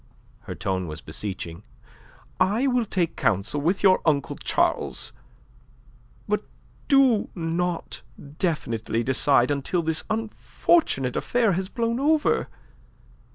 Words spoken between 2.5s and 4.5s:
will take counsel with your uncle